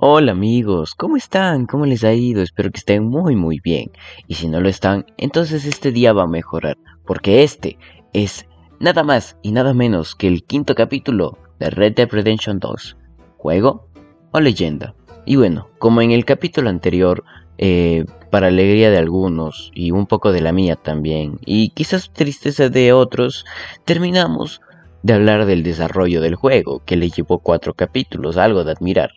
[0.00, 1.66] Hola amigos, ¿cómo están?
[1.66, 2.40] ¿Cómo les ha ido?
[2.40, 3.90] Espero que estén muy muy bien.
[4.28, 7.78] Y si no lo están, entonces este día va a mejorar, porque este
[8.12, 8.46] es
[8.78, 12.96] nada más y nada menos que el quinto capítulo de Red Dead Redemption 2.
[13.38, 13.88] ¿Juego
[14.30, 14.94] o leyenda?
[15.26, 17.24] Y bueno, como en el capítulo anterior,
[17.58, 22.68] eh, para alegría de algunos y un poco de la mía también, y quizás tristeza
[22.68, 23.44] de otros,
[23.84, 24.60] terminamos
[25.02, 29.10] de hablar del desarrollo del juego, que le llevó cuatro capítulos, algo de admirar.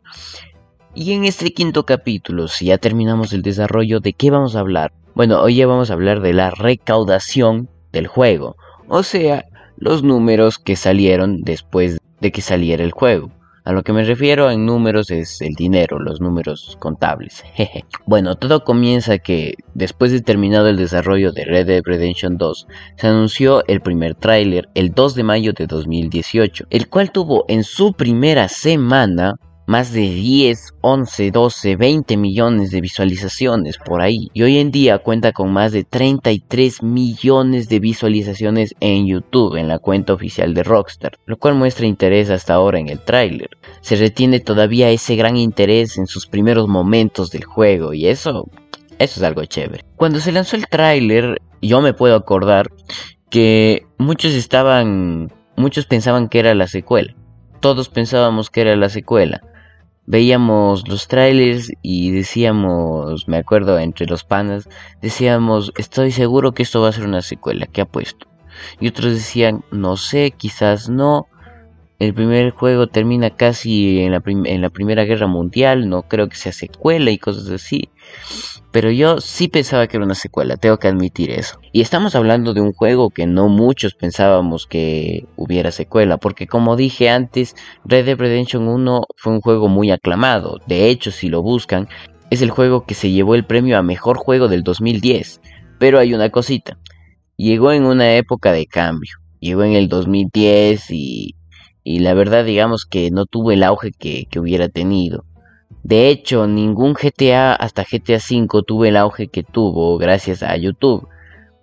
[0.93, 4.91] Y en este quinto capítulo, si ya terminamos el desarrollo, ¿de qué vamos a hablar?
[5.15, 8.57] Bueno, hoy ya vamos a hablar de la recaudación del juego,
[8.89, 9.45] o sea,
[9.77, 13.31] los números que salieron después de que saliera el juego.
[13.63, 17.43] A lo que me refiero en números es el dinero, los números contables.
[18.05, 23.07] bueno, todo comienza que después de terminado el desarrollo de Red Dead Redemption 2, se
[23.07, 27.93] anunció el primer tráiler el 2 de mayo de 2018, el cual tuvo en su
[27.93, 29.35] primera semana
[29.71, 34.27] más de 10, 11, 12, 20 millones de visualizaciones por ahí.
[34.33, 39.69] Y hoy en día cuenta con más de 33 millones de visualizaciones en YouTube, en
[39.69, 43.49] la cuenta oficial de Rockstar, lo cual muestra interés hasta ahora en el tráiler.
[43.79, 48.49] Se retiene todavía ese gran interés en sus primeros momentos del juego y eso,
[48.99, 49.85] eso es algo chévere.
[49.95, 52.69] Cuando se lanzó el tráiler, yo me puedo acordar
[53.29, 57.15] que muchos estaban, muchos pensaban que era la secuela.
[57.61, 59.39] Todos pensábamos que era la secuela
[60.05, 64.67] veíamos los trailers y decíamos, me acuerdo entre los panas,
[65.01, 68.27] decíamos, estoy seguro que esto va a ser una secuela, ¿qué ha puesto?
[68.79, 71.27] Y otros decían, no sé, quizás no,
[72.01, 74.21] el primer juego termina casi en la,
[74.71, 77.89] Primera Guerra Mundial, no creo que sea secuela y cosas así.
[78.71, 81.59] Pero yo sí pensaba que era una secuela, tengo que admitir eso.
[81.71, 86.75] Y estamos hablando de un juego que no muchos pensábamos que hubiera secuela, porque como
[86.75, 90.57] dije antes, Red Dead Redemption 1 fue un juego muy aclamado.
[90.65, 91.87] De hecho, si lo buscan,
[92.31, 95.39] es el juego que se llevó el premio a mejor juego del 2010.
[95.77, 96.79] Pero hay una cosita,
[97.37, 99.11] llegó en una época de cambio.
[99.39, 101.35] Llegó en el 2010 y
[101.83, 105.25] y la verdad digamos que no tuvo el auge que, hubiera tenido.
[105.83, 111.07] De hecho, ningún GTA hasta GTA V tuvo el auge que tuvo gracias a YouTube.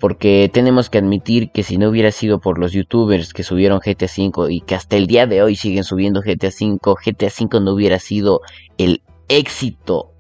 [0.01, 4.07] Porque tenemos que admitir que si no hubiera sido por los youtubers que subieron GTA
[4.07, 7.73] V y que hasta el día de hoy siguen subiendo GTA V, GTA V no
[7.73, 8.41] hubiera sido
[8.77, 10.13] el éxito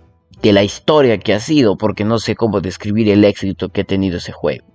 [0.42, 3.84] de la historia que ha sido, porque no sé cómo describir el éxito que ha
[3.84, 4.66] tenido ese juego.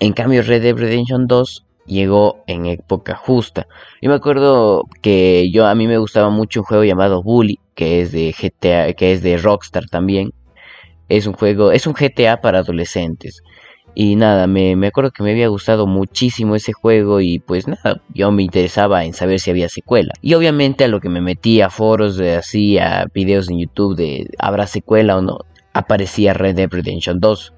[0.00, 3.66] En cambio, Red Dead Redemption 2 llegó en época justa.
[4.00, 8.00] Yo me acuerdo que yo a mí me gustaba mucho un juego llamado Bully, que
[8.00, 10.32] es de GTA, que es de Rockstar también.
[11.08, 13.42] Es un juego, es un GTA para adolescentes.
[13.94, 18.00] Y nada, me, me acuerdo que me había gustado muchísimo ese juego y pues nada,
[18.14, 20.14] yo me interesaba en saber si había secuela.
[20.22, 23.96] Y obviamente a lo que me metí a foros de así, a videos en YouTube
[23.96, 25.40] de habrá secuela o no,
[25.74, 27.52] aparecía Red Dead Redemption 2.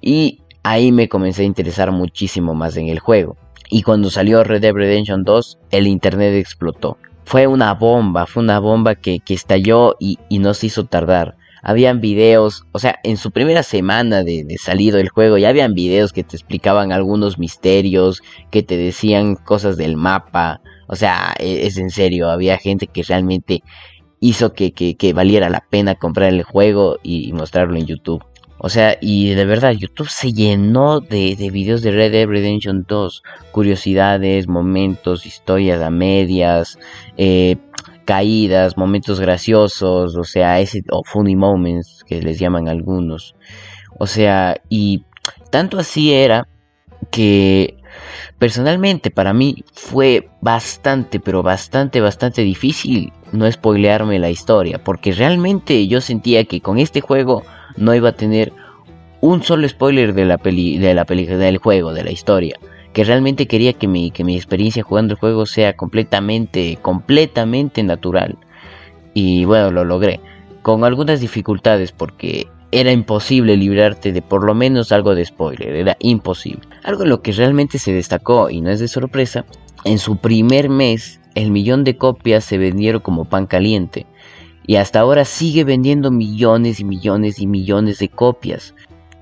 [0.00, 3.36] Y ahí me comencé a interesar muchísimo más en el juego.
[3.70, 6.98] Y cuando salió Red Dead Redemption 2, el internet explotó.
[7.24, 11.36] Fue una bomba, fue una bomba que, estalló y, y, nos hizo tardar.
[11.62, 16.12] Habían videos, o sea, en su primera semana de, salido del juego ya habían videos
[16.12, 20.60] que te explicaban algunos misterios, que te decían cosas del mapa.
[20.88, 23.62] O sea, e, es, en serio, había gente que realmente
[24.20, 28.24] hizo que, que, valiera la pena comprar el juego y mostrarlo en YouTube.
[28.66, 32.86] O sea, y de verdad, YouTube se llenó de, de, videos de Red Dead Redemption
[32.88, 33.22] 2.
[33.52, 36.78] Curiosidades, momentos, historias a medias,
[37.18, 37.56] eh,
[38.06, 43.36] caídas, momentos graciosos, o sea, ese, o funny moments que les llaman algunos.
[43.98, 45.04] O sea, y
[45.50, 46.48] tanto así era
[47.10, 47.76] que
[48.38, 54.82] personalmente para mí fue bastante, pero bastante, bastante difícil no spoilearme la historia.
[54.82, 57.42] Porque realmente yo sentía que con este juego
[57.76, 58.52] no iba a tener
[59.20, 62.58] un solo spoiler de la peli, de la película del juego, de la historia.
[62.92, 68.38] Que realmente quería que mi, que mi experiencia jugando el juego sea completamente, completamente natural.
[69.14, 70.20] Y bueno, lo logré.
[70.62, 75.96] Con algunas dificultades porque era imposible librarte de por lo menos algo de spoiler, era
[76.00, 76.66] imposible.
[76.82, 79.44] Algo en lo que realmente se destacó y no es de sorpresa,
[79.84, 84.06] en su primer mes el millón de copias se vendieron como pan caliente
[84.66, 88.74] y hasta ahora sigue vendiendo millones y millones y millones de copias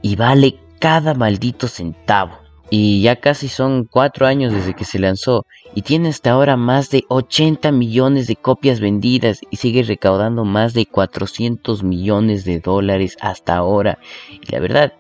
[0.03, 2.39] y vale cada maldito centavo.
[2.75, 5.45] Y ya casi son cuatro años desde que se lanzó
[5.75, 10.73] y tiene hasta ahora más de 80 millones de copias vendidas y sigue recaudando más
[10.73, 13.99] de 400 millones de dólares hasta ahora.
[14.31, 14.95] Y la verdad,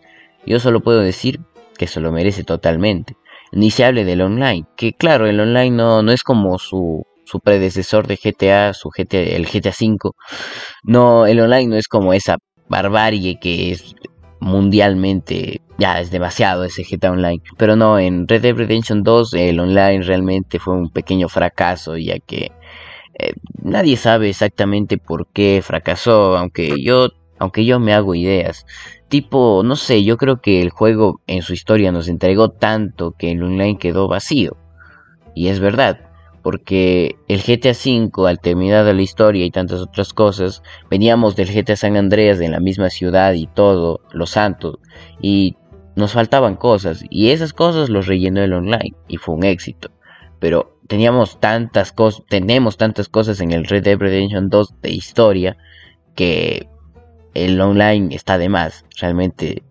[0.44, 1.40] yo solo puedo decir
[1.78, 3.16] que se lo merece totalmente.
[3.52, 7.40] Ni se hable del online, que claro, el online no, no es como su su
[7.40, 10.10] predecesor de GTA, su GTA, el GTA V.
[10.84, 12.37] No, el online no es como esa
[12.69, 13.94] barbarie que es
[14.40, 17.43] mundialmente ya es demasiado ese GTA Online.
[17.56, 22.19] Pero no, en Red Dead Redemption 2 el online realmente fue un pequeño fracaso, ya
[22.19, 22.52] que
[23.19, 23.32] eh,
[23.62, 27.08] nadie sabe exactamente por qué fracasó, aunque yo,
[27.38, 28.66] aunque yo me hago ideas.
[29.12, 33.32] Tipo, no sé, yo creo que el juego en su historia nos entregó tanto que
[33.32, 34.56] el online quedó vacío.
[35.34, 36.00] Y es verdad,
[36.40, 41.76] porque el GTA V, al terminar la historia y tantas otras cosas, veníamos del GTA
[41.76, 44.78] San Andreas en la misma ciudad y todo, Los Santos,
[45.20, 45.56] y
[45.94, 49.90] nos faltaban cosas, y esas cosas los rellenó el online, y fue un éxito.
[50.38, 55.58] Pero teníamos tantas cosas, tenemos tantas cosas en el Red Dead Redemption 2 de historia,
[56.14, 56.71] que
[57.34, 59.62] el online está de más, realmente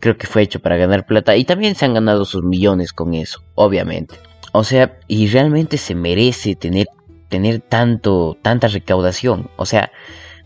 [0.00, 3.14] creo que fue hecho para ganar plata, y también se han ganado sus millones con
[3.14, 4.16] eso, obviamente.
[4.52, 6.86] O sea, y realmente se merece tener,
[7.28, 9.50] tener tanto, tanta recaudación.
[9.56, 9.90] O sea,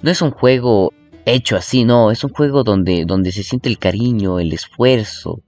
[0.02, 0.92] no es un juego
[1.26, 5.42] hecho así, no, es un juego donde, donde se siente el cariño, el esfuerzo,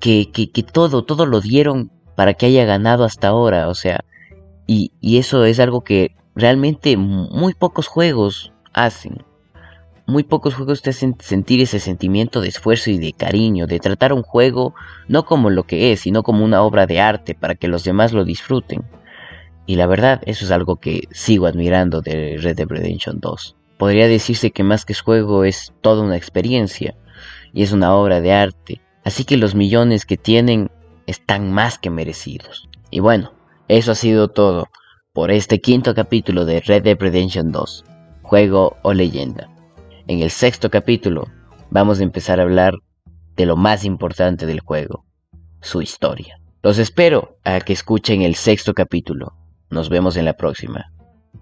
[0.00, 3.68] que, que, que todo, todo lo dieron para que haya ganado hasta ahora.
[3.68, 4.04] O sea,
[4.66, 9.24] y, y eso es algo que realmente muy pocos juegos hacen.
[10.06, 14.12] Muy pocos juegos te hacen sentir ese sentimiento de esfuerzo y de cariño, de tratar
[14.12, 14.74] un juego
[15.06, 18.12] no como lo que es, sino como una obra de arte para que los demás
[18.12, 18.82] lo disfruten.
[19.64, 23.56] Y la verdad, eso es algo que sigo admirando de Red Dead Redemption 2.
[23.78, 26.96] Podría decirse que más que juego es toda una experiencia
[27.52, 30.70] y es una obra de arte, así que los millones que tienen
[31.06, 32.68] están más que merecidos.
[32.90, 33.32] Y bueno,
[33.68, 34.68] eso ha sido todo
[35.12, 37.84] por este quinto capítulo de Red Dead Redemption 2,
[38.22, 39.51] juego o leyenda.
[40.12, 41.28] En el sexto capítulo
[41.70, 42.74] vamos a empezar a hablar
[43.34, 45.06] de lo más importante del juego,
[45.62, 46.36] su historia.
[46.62, 49.32] Los espero a que escuchen el sexto capítulo.
[49.70, 50.92] Nos vemos en la próxima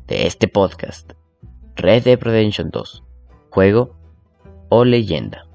[0.07, 1.15] de este podcast,
[1.75, 3.03] Red Dead Redemption 2,
[3.51, 3.99] juego
[4.69, 5.50] o leyenda.